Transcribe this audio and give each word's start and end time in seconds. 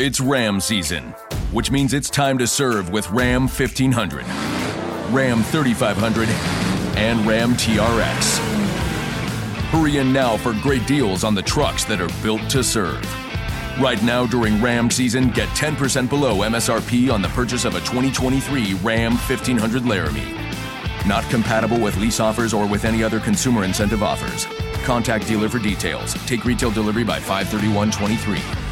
It's 0.00 0.20
Ram 0.20 0.60
season, 0.60 1.10
which 1.50 1.70
means 1.72 1.92
it's 1.92 2.08
time 2.08 2.38
to 2.38 2.46
serve 2.46 2.90
with 2.90 3.10
Ram 3.10 3.48
1500, 3.48 4.24
Ram 5.12 5.42
3500, 5.42 6.28
and 6.96 7.26
Ram 7.26 7.54
TRX. 7.54 8.38
Hurry 9.70 9.96
in 9.96 10.12
now 10.12 10.36
for 10.36 10.52
great 10.62 10.86
deals 10.86 11.24
on 11.24 11.34
the 11.34 11.42
trucks 11.42 11.84
that 11.84 12.00
are 12.00 12.22
built 12.22 12.48
to 12.50 12.62
serve. 12.62 13.02
Right 13.80 14.02
now 14.02 14.26
during 14.26 14.62
Ram 14.62 14.90
season, 14.90 15.30
get 15.30 15.48
10% 15.50 16.08
below 16.08 16.36
MSRP 16.38 17.12
on 17.12 17.20
the 17.20 17.28
purchase 17.28 17.64
of 17.64 17.74
a 17.74 17.80
2023 17.80 18.74
Ram 18.74 19.12
1500 19.12 19.84
Laramie. 19.84 20.34
Not 21.06 21.28
compatible 21.30 21.80
with 21.80 21.96
lease 21.96 22.20
offers 22.20 22.54
or 22.54 22.66
with 22.66 22.84
any 22.84 23.02
other 23.02 23.18
consumer 23.18 23.64
incentive 23.64 24.02
offers. 24.02 24.46
Contact 24.84 25.26
dealer 25.26 25.48
for 25.48 25.58
details. 25.58 26.14
Take 26.26 26.44
retail 26.44 26.70
delivery 26.70 27.04
by 27.04 27.18
531.23. 27.18 28.67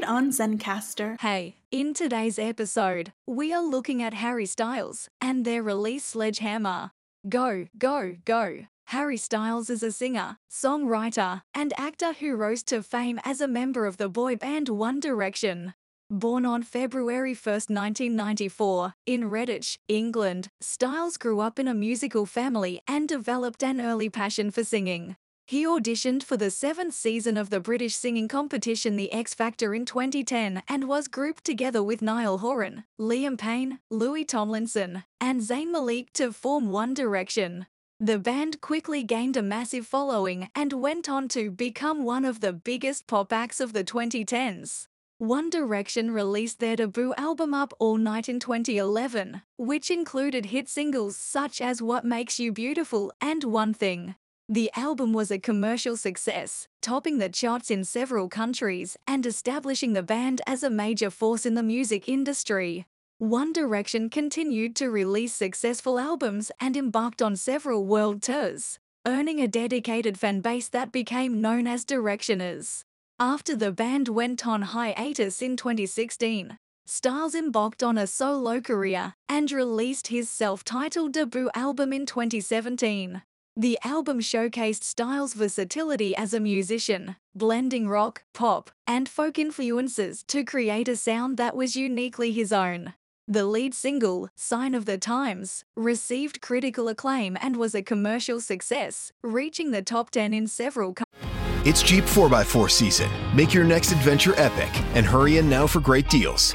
Made 0.00 0.06
on 0.06 0.30
Zencastr. 0.30 1.20
Hey, 1.20 1.56
in 1.70 1.92
today's 1.92 2.38
episode, 2.38 3.12
we 3.26 3.52
are 3.52 3.62
looking 3.62 4.02
at 4.02 4.14
Harry 4.14 4.46
Styles 4.46 5.10
and 5.20 5.44
their 5.44 5.62
release 5.62 6.04
Sledgehammer. 6.04 6.92
Go, 7.28 7.66
go, 7.76 8.16
go. 8.24 8.60
Harry 8.86 9.18
Styles 9.18 9.68
is 9.68 9.82
a 9.82 9.92
singer, 9.92 10.38
songwriter, 10.50 11.42
and 11.52 11.74
actor 11.76 12.14
who 12.14 12.34
rose 12.34 12.62
to 12.62 12.82
fame 12.82 13.20
as 13.24 13.42
a 13.42 13.48
member 13.48 13.84
of 13.84 13.98
the 13.98 14.08
boy 14.08 14.36
band 14.36 14.70
One 14.70 15.00
Direction. 15.00 15.74
Born 16.08 16.46
on 16.46 16.62
February 16.62 17.34
1, 17.34 17.52
1994, 17.68 18.94
in 19.04 19.30
Redditch, 19.30 19.76
England, 19.86 20.48
Styles 20.62 21.18
grew 21.18 21.40
up 21.40 21.58
in 21.58 21.68
a 21.68 21.74
musical 21.74 22.24
family 22.24 22.80
and 22.88 23.06
developed 23.06 23.62
an 23.62 23.82
early 23.82 24.08
passion 24.08 24.50
for 24.50 24.64
singing. 24.64 25.16
He 25.50 25.66
auditioned 25.66 26.22
for 26.22 26.36
the 26.36 26.48
seventh 26.48 26.94
season 26.94 27.36
of 27.36 27.50
the 27.50 27.58
British 27.58 27.96
singing 27.96 28.28
competition 28.28 28.94
The 28.94 29.12
X 29.12 29.34
Factor 29.34 29.74
in 29.74 29.84
2010 29.84 30.62
and 30.68 30.86
was 30.86 31.08
grouped 31.08 31.42
together 31.42 31.82
with 31.82 32.02
Niall 32.02 32.38
Horan, 32.38 32.84
Liam 33.00 33.36
Payne, 33.36 33.80
Louis 33.90 34.24
Tomlinson, 34.24 35.02
and 35.20 35.40
Zayn 35.40 35.72
Malik 35.72 36.12
to 36.12 36.32
form 36.32 36.70
One 36.70 36.94
Direction. 36.94 37.66
The 37.98 38.20
band 38.20 38.60
quickly 38.60 39.02
gained 39.02 39.36
a 39.36 39.42
massive 39.42 39.88
following 39.88 40.50
and 40.54 40.72
went 40.74 41.08
on 41.08 41.26
to 41.30 41.50
become 41.50 42.04
one 42.04 42.24
of 42.24 42.38
the 42.38 42.52
biggest 42.52 43.08
pop 43.08 43.32
acts 43.32 43.58
of 43.58 43.72
the 43.72 43.82
2010s. 43.82 44.86
One 45.18 45.50
Direction 45.50 46.12
released 46.12 46.60
their 46.60 46.76
debut 46.76 47.12
album 47.18 47.54
Up 47.54 47.74
All 47.80 47.96
Night 47.96 48.28
in 48.28 48.38
2011, 48.38 49.42
which 49.56 49.90
included 49.90 50.46
hit 50.46 50.68
singles 50.68 51.16
such 51.16 51.60
as 51.60 51.82
What 51.82 52.04
Makes 52.04 52.38
You 52.38 52.52
Beautiful 52.52 53.12
and 53.20 53.42
One 53.42 53.74
Thing. 53.74 54.14
The 54.52 54.72
album 54.74 55.12
was 55.12 55.30
a 55.30 55.38
commercial 55.38 55.96
success, 55.96 56.66
topping 56.82 57.18
the 57.18 57.28
charts 57.28 57.70
in 57.70 57.84
several 57.84 58.28
countries 58.28 58.96
and 59.06 59.24
establishing 59.24 59.92
the 59.92 60.02
band 60.02 60.40
as 60.44 60.64
a 60.64 60.68
major 60.68 61.08
force 61.08 61.46
in 61.46 61.54
the 61.54 61.62
music 61.62 62.08
industry. 62.08 62.84
One 63.18 63.52
Direction 63.52 64.10
continued 64.10 64.74
to 64.74 64.90
release 64.90 65.32
successful 65.32 66.00
albums 66.00 66.50
and 66.58 66.76
embarked 66.76 67.22
on 67.22 67.36
several 67.36 67.86
world 67.86 68.22
tours, 68.22 68.80
earning 69.06 69.40
a 69.40 69.46
dedicated 69.46 70.18
fan 70.18 70.40
base 70.40 70.68
that 70.70 70.90
became 70.90 71.40
known 71.40 71.68
as 71.68 71.84
Directioners. 71.84 72.82
After 73.20 73.54
the 73.54 73.70
band 73.70 74.08
went 74.08 74.48
on 74.48 74.62
hiatus 74.62 75.42
in 75.42 75.56
2016, 75.56 76.58
Styles 76.86 77.36
embarked 77.36 77.84
on 77.84 77.96
a 77.96 78.08
solo 78.08 78.60
career 78.60 79.14
and 79.28 79.52
released 79.52 80.08
his 80.08 80.28
self-titled 80.28 81.12
debut 81.12 81.50
album 81.54 81.92
in 81.92 82.04
2017. 82.04 83.22
The 83.60 83.78
album 83.84 84.20
showcased 84.20 84.84
Styles' 84.84 85.34
versatility 85.34 86.16
as 86.16 86.32
a 86.32 86.40
musician, 86.40 87.16
blending 87.34 87.90
rock, 87.90 88.22
pop, 88.32 88.70
and 88.86 89.06
folk 89.06 89.38
influences 89.38 90.22
to 90.28 90.44
create 90.44 90.88
a 90.88 90.96
sound 90.96 91.36
that 91.36 91.54
was 91.54 91.76
uniquely 91.76 92.32
his 92.32 92.54
own. 92.54 92.94
The 93.28 93.44
lead 93.44 93.74
single, 93.74 94.30
Sign 94.34 94.74
of 94.74 94.86
the 94.86 94.96
Times, 94.96 95.66
received 95.76 96.40
critical 96.40 96.88
acclaim 96.88 97.36
and 97.38 97.54
was 97.56 97.74
a 97.74 97.82
commercial 97.82 98.40
success, 98.40 99.12
reaching 99.22 99.72
the 99.72 99.82
top 99.82 100.08
10 100.08 100.32
in 100.32 100.46
several 100.46 100.94
countries. 100.94 101.66
It's 101.66 101.82
Jeep 101.82 102.04
4x4 102.04 102.70
season. 102.70 103.10
Make 103.36 103.52
your 103.52 103.64
next 103.64 103.92
adventure 103.92 104.32
epic 104.38 104.70
and 104.94 105.04
hurry 105.04 105.36
in 105.36 105.50
now 105.50 105.66
for 105.66 105.80
great 105.80 106.08
deals. 106.08 106.54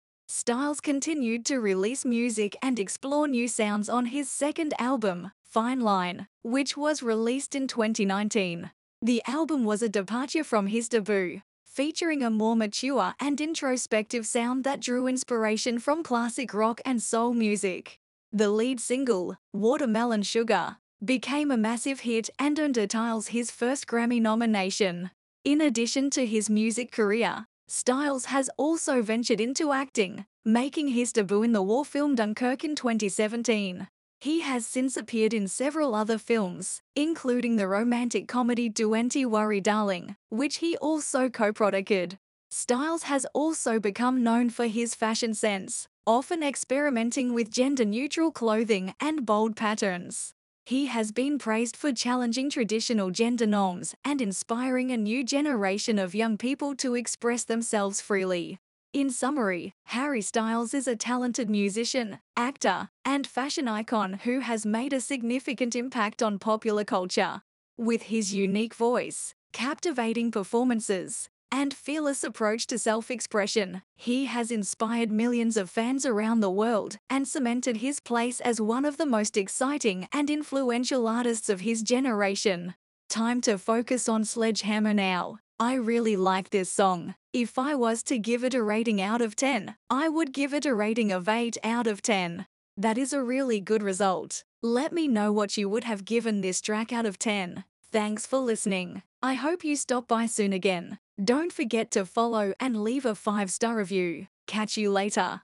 Styles 0.33 0.79
continued 0.79 1.45
to 1.47 1.59
release 1.59 2.05
music 2.05 2.55
and 2.61 2.79
explore 2.79 3.27
new 3.27 3.49
sounds 3.49 3.89
on 3.89 4.05
his 4.05 4.31
second 4.31 4.73
album, 4.79 5.33
Fine 5.43 5.81
Line, 5.81 6.27
which 6.41 6.77
was 6.77 7.03
released 7.03 7.53
in 7.53 7.67
2019. 7.67 8.71
The 9.01 9.21
album 9.27 9.65
was 9.65 9.81
a 9.81 9.89
departure 9.89 10.45
from 10.45 10.67
his 10.67 10.87
debut, 10.87 11.41
featuring 11.65 12.23
a 12.23 12.29
more 12.29 12.55
mature 12.55 13.13
and 13.19 13.41
introspective 13.41 14.25
sound 14.25 14.63
that 14.63 14.79
drew 14.79 15.05
inspiration 15.05 15.79
from 15.79 16.01
classic 16.01 16.53
rock 16.53 16.79
and 16.85 17.03
soul 17.03 17.33
music. 17.33 17.99
The 18.31 18.49
lead 18.49 18.79
single, 18.79 19.35
Watermelon 19.51 20.23
Sugar, 20.23 20.77
became 21.03 21.51
a 21.51 21.57
massive 21.57 21.99
hit 21.99 22.29
and 22.39 22.57
earned 22.57 22.79
Styles 22.89 23.27
his 23.27 23.51
first 23.51 23.85
Grammy 23.85 24.21
nomination. 24.21 25.11
In 25.43 25.59
addition 25.59 26.09
to 26.11 26.25
his 26.25 26.49
music 26.49 26.93
career, 26.93 27.47
Styles 27.73 28.25
has 28.25 28.49
also 28.57 29.01
ventured 29.01 29.39
into 29.39 29.71
acting, 29.71 30.25
making 30.43 30.89
his 30.89 31.13
debut 31.13 31.41
in 31.41 31.53
the 31.53 31.61
war 31.61 31.85
film 31.85 32.15
Dunkirk 32.15 32.65
in 32.65 32.75
2017. 32.75 33.87
He 34.19 34.41
has 34.41 34.65
since 34.65 34.97
appeared 34.97 35.33
in 35.33 35.47
several 35.47 35.95
other 35.95 36.17
films, 36.17 36.81
including 36.97 37.55
the 37.55 37.69
romantic 37.69 38.27
comedy 38.27 38.67
Don't 38.67 39.15
Worry 39.15 39.61
Darling, 39.61 40.17
which 40.27 40.57
he 40.57 40.75
also 40.79 41.29
co-produced. 41.29 42.17
Styles 42.49 43.03
has 43.03 43.25
also 43.33 43.79
become 43.79 44.21
known 44.21 44.49
for 44.49 44.67
his 44.67 44.93
fashion 44.93 45.33
sense, 45.33 45.87
often 46.05 46.43
experimenting 46.43 47.33
with 47.33 47.49
gender-neutral 47.49 48.33
clothing 48.33 48.93
and 48.99 49.25
bold 49.25 49.55
patterns. 49.55 50.33
He 50.65 50.85
has 50.85 51.11
been 51.11 51.37
praised 51.37 51.75
for 51.75 51.91
challenging 51.91 52.49
traditional 52.49 53.09
gender 53.09 53.47
norms 53.47 53.95
and 54.05 54.21
inspiring 54.21 54.91
a 54.91 54.97
new 54.97 55.23
generation 55.23 55.97
of 55.99 56.15
young 56.15 56.37
people 56.37 56.75
to 56.77 56.95
express 56.95 57.43
themselves 57.43 57.99
freely. 57.99 58.59
In 58.93 59.09
summary, 59.09 59.73
Harry 59.85 60.21
Styles 60.21 60.73
is 60.73 60.87
a 60.87 60.95
talented 60.95 61.49
musician, 61.49 62.19
actor, 62.35 62.89
and 63.05 63.25
fashion 63.25 63.67
icon 63.67 64.19
who 64.23 64.41
has 64.41 64.65
made 64.65 64.93
a 64.93 65.01
significant 65.01 65.75
impact 65.75 66.21
on 66.21 66.39
popular 66.39 66.83
culture. 66.83 67.41
With 67.77 68.03
his 68.03 68.33
unique 68.33 68.75
voice, 68.75 69.33
captivating 69.53 70.29
performances, 70.29 71.29
and 71.51 71.73
fearless 71.73 72.23
approach 72.23 72.65
to 72.67 72.79
self 72.79 73.11
expression. 73.11 73.81
He 73.95 74.25
has 74.25 74.51
inspired 74.51 75.11
millions 75.11 75.57
of 75.57 75.69
fans 75.69 76.05
around 76.05 76.39
the 76.39 76.49
world 76.49 76.97
and 77.09 77.27
cemented 77.27 77.77
his 77.77 77.99
place 77.99 78.39
as 78.39 78.61
one 78.61 78.85
of 78.85 78.97
the 78.97 79.05
most 79.05 79.37
exciting 79.37 80.07
and 80.13 80.29
influential 80.29 81.07
artists 81.07 81.49
of 81.49 81.61
his 81.61 81.81
generation. 81.81 82.75
Time 83.09 83.41
to 83.41 83.57
focus 83.57 84.07
on 84.07 84.23
Sledgehammer 84.23 84.93
now. 84.93 85.39
I 85.59 85.73
really 85.73 86.15
like 86.15 86.49
this 86.49 86.71
song. 86.71 87.15
If 87.33 87.59
I 87.59 87.75
was 87.75 88.01
to 88.03 88.17
give 88.17 88.43
it 88.43 88.53
a 88.53 88.63
rating 88.63 89.01
out 89.01 89.21
of 89.21 89.35
10, 89.35 89.75
I 89.89 90.09
would 90.09 90.33
give 90.33 90.53
it 90.53 90.65
a 90.65 90.73
rating 90.73 91.11
of 91.11 91.29
8 91.29 91.57
out 91.63 91.87
of 91.87 92.01
10. 92.01 92.47
That 92.77 92.97
is 92.97 93.13
a 93.13 93.21
really 93.21 93.59
good 93.59 93.83
result. 93.83 94.43
Let 94.63 94.91
me 94.91 95.07
know 95.07 95.31
what 95.31 95.57
you 95.57 95.69
would 95.69 95.83
have 95.83 96.05
given 96.05 96.41
this 96.41 96.61
track 96.61 96.91
out 96.91 97.05
of 97.05 97.19
10. 97.19 97.63
Thanks 97.91 98.25
for 98.25 98.39
listening. 98.39 99.03
I 99.21 99.33
hope 99.33 99.63
you 99.63 99.75
stop 99.75 100.07
by 100.07 100.25
soon 100.25 100.53
again. 100.53 100.97
Don't 101.23 101.51
forget 101.51 101.91
to 101.91 102.03
follow 102.03 102.53
and 102.59 102.81
leave 102.81 103.05
a 103.05 103.11
5-star 103.11 103.75
review. 103.75 104.25
Catch 104.47 104.75
you 104.75 104.89
later. 104.89 105.41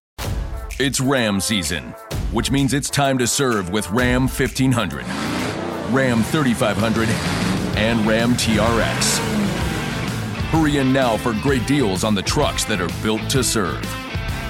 It's 0.79 0.99
Ram 0.99 1.39
season, 1.39 1.91
which 2.31 2.49
means 2.49 2.73
it's 2.73 2.89
time 2.89 3.19
to 3.19 3.27
serve 3.27 3.69
with 3.69 3.87
Ram 3.91 4.21
1500, 4.21 5.05
Ram 5.93 6.23
3500, 6.23 7.09
and 7.77 8.07
Ram 8.07 8.33
TRX. 8.33 9.19
Hurry 10.49 10.77
in 10.77 10.91
now 10.91 11.15
for 11.15 11.33
great 11.43 11.67
deals 11.67 12.03
on 12.03 12.15
the 12.15 12.23
trucks 12.23 12.63
that 12.63 12.81
are 12.81 13.03
built 13.03 13.29
to 13.29 13.43
serve. 13.43 13.83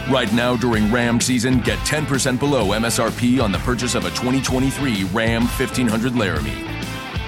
Right 0.09 0.31
now 0.31 0.55
during 0.55 0.89
Ram 0.93 1.19
season, 1.19 1.59
get 1.59 1.79
10% 1.79 2.39
below 2.39 2.67
MSRP 2.67 3.43
on 3.43 3.51
the 3.51 3.59
purchase 3.59 3.95
of 3.95 4.05
a 4.05 4.11
2023 4.11 5.03
Ram 5.05 5.41
1500 5.41 6.15
Laramie. 6.15 6.76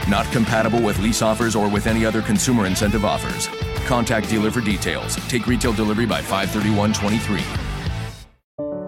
Not 0.10 0.26
compatible 0.32 0.82
with 0.82 0.98
lease 1.00 1.22
offers 1.22 1.56
or 1.56 1.70
with 1.70 1.86
any 1.86 2.04
other 2.06 2.22
consumer 2.22 2.66
incentive 2.66 3.06
offers. 3.06 3.48
Contact 3.86 4.28
dealer 4.28 4.50
for 4.50 4.62
details. 4.62 5.16
Take 5.28 5.46
retail 5.46 5.72
delivery 5.72 6.08
by 6.08 6.22
531.23. 6.22 7.70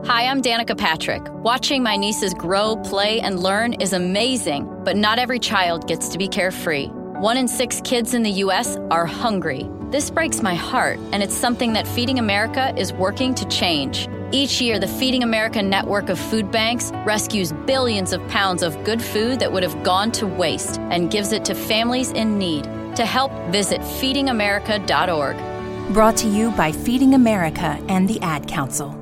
Hi, 0.07 0.25
I'm 0.25 0.41
Danica 0.41 0.75
Patrick. 0.75 1.21
Watching 1.29 1.83
my 1.83 1.95
nieces 1.95 2.33
grow, 2.33 2.75
play, 2.77 3.21
and 3.21 3.39
learn 3.39 3.73
is 3.73 3.93
amazing, 3.93 4.67
but 4.83 4.97
not 4.97 5.19
every 5.19 5.37
child 5.37 5.87
gets 5.87 6.09
to 6.09 6.17
be 6.17 6.27
carefree. 6.27 6.87
One 6.87 7.37
in 7.37 7.47
six 7.47 7.81
kids 7.83 8.15
in 8.15 8.23
the 8.23 8.31
U.S. 8.45 8.77
are 8.89 9.05
hungry. 9.05 9.69
This 9.91 10.09
breaks 10.09 10.41
my 10.41 10.55
heart, 10.55 10.97
and 11.11 11.21
it's 11.21 11.35
something 11.35 11.73
that 11.73 11.87
Feeding 11.87 12.17
America 12.17 12.73
is 12.75 12.91
working 12.93 13.35
to 13.35 13.47
change. 13.47 14.07
Each 14.33 14.61
year, 14.61 14.79
the 14.79 14.87
Feeding 14.87 15.23
America 15.23 15.61
network 15.61 16.07
of 16.07 16.17
food 16.17 16.51
banks 16.51 16.89
rescues 17.05 17.51
billions 17.51 18.13
of 18.13 18.25
pounds 18.29 18.63
of 18.63 18.81
good 18.85 19.01
food 19.01 19.39
that 19.39 19.51
would 19.51 19.61
have 19.61 19.83
gone 19.83 20.09
to 20.13 20.25
waste 20.25 20.79
and 20.79 21.11
gives 21.11 21.33
it 21.33 21.43
to 21.45 21.53
families 21.53 22.11
in 22.11 22.37
need. 22.37 22.63
To 22.95 23.05
help, 23.05 23.33
visit 23.49 23.81
feedingamerica.org. 23.81 25.93
Brought 25.93 26.15
to 26.17 26.29
you 26.29 26.51
by 26.51 26.71
Feeding 26.71 27.13
America 27.13 27.77
and 27.89 28.07
the 28.07 28.21
Ad 28.21 28.47
Council. 28.47 29.00